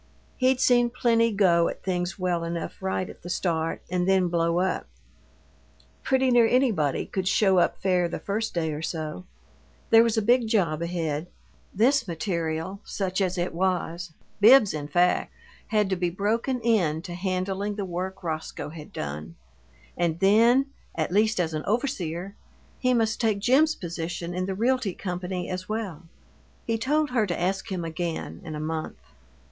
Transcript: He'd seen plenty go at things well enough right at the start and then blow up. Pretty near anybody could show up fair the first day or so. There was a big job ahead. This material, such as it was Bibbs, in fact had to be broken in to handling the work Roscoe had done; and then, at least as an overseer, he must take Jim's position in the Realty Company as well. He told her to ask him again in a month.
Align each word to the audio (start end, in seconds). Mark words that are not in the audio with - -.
He'd 0.37 0.59
seen 0.59 0.89
plenty 0.89 1.31
go 1.31 1.67
at 1.69 1.83
things 1.83 2.17
well 2.17 2.43
enough 2.43 2.81
right 2.81 3.07
at 3.07 3.21
the 3.21 3.29
start 3.29 3.83
and 3.87 4.09
then 4.09 4.29
blow 4.29 4.57
up. 4.57 4.87
Pretty 6.01 6.31
near 6.31 6.47
anybody 6.47 7.05
could 7.05 7.27
show 7.27 7.59
up 7.59 7.77
fair 7.79 8.07
the 8.09 8.17
first 8.17 8.51
day 8.55 8.71
or 8.73 8.81
so. 8.81 9.25
There 9.91 10.01
was 10.01 10.17
a 10.17 10.23
big 10.23 10.47
job 10.47 10.81
ahead. 10.81 11.27
This 11.71 12.07
material, 12.07 12.79
such 12.83 13.21
as 13.21 13.37
it 13.37 13.53
was 13.53 14.11
Bibbs, 14.39 14.73
in 14.73 14.87
fact 14.87 15.33
had 15.67 15.87
to 15.91 15.95
be 15.95 16.09
broken 16.09 16.59
in 16.61 17.03
to 17.03 17.13
handling 17.13 17.75
the 17.75 17.85
work 17.85 18.23
Roscoe 18.23 18.69
had 18.69 18.91
done; 18.91 19.35
and 19.95 20.19
then, 20.19 20.65
at 20.95 21.11
least 21.11 21.39
as 21.39 21.53
an 21.53 21.63
overseer, 21.65 22.35
he 22.79 22.95
must 22.95 23.21
take 23.21 23.37
Jim's 23.37 23.75
position 23.75 24.33
in 24.33 24.47
the 24.47 24.55
Realty 24.55 24.95
Company 24.95 25.47
as 25.47 25.69
well. 25.69 26.05
He 26.65 26.79
told 26.79 27.11
her 27.11 27.27
to 27.27 27.39
ask 27.39 27.71
him 27.71 27.85
again 27.85 28.41
in 28.43 28.55
a 28.55 28.59
month. 28.59 28.97